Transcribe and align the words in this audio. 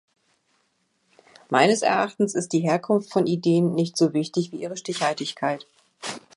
Meines 1.51 1.83
Erachtens 1.83 2.33
ist 2.33 2.53
die 2.53 2.61
Herkunft 2.61 3.13
von 3.13 3.27
Ideen 3.27 3.75
nicht 3.75 3.95
so 3.95 4.13
wichtig 4.13 4.51
wie 4.51 4.55
ihre 4.63 4.75
Stichhaltigkeit. 4.75 5.67